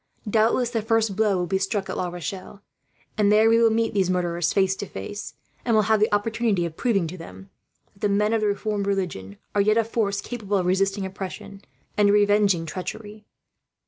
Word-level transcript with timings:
Doubtless 0.27 0.71
the 0.71 0.81
first 0.81 1.15
blow 1.15 1.37
will 1.37 1.45
be 1.45 1.59
struck 1.59 1.87
at 1.87 1.95
La 1.95 2.07
Rochelle, 2.09 2.63
and 3.19 3.31
there 3.31 3.47
we 3.51 3.59
will 3.61 3.69
meet 3.69 3.93
these 3.93 4.09
murderers 4.09 4.51
face 4.51 4.75
to 4.77 4.87
face; 4.87 5.35
and 5.63 5.75
will 5.75 5.83
have 5.83 5.99
the 5.99 6.11
opportunity 6.11 6.65
of 6.65 6.75
proving, 6.75 7.05
to 7.05 7.19
them, 7.19 7.51
that 7.93 7.99
the 7.99 8.09
men 8.09 8.33
of 8.33 8.41
the 8.41 8.47
Reformed 8.47 8.87
religion 8.87 9.37
are 9.53 9.61
yet 9.61 9.77
a 9.77 9.83
force 9.83 10.19
capable 10.19 10.57
of 10.57 10.65
resisting 10.65 11.05
oppression, 11.05 11.61
and 11.99 12.09
revenging 12.09 12.65
treachery. 12.65 13.27